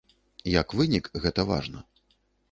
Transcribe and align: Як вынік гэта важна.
Як 0.51 0.71
вынік 0.79 1.09
гэта 1.25 1.45
важна. 1.51 1.83